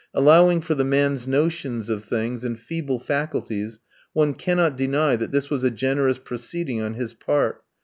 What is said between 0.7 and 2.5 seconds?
the man's notions of things,